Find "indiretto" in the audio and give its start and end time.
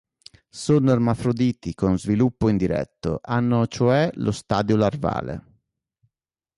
2.49-3.19